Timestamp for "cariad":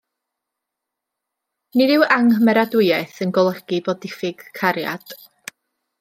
4.61-5.15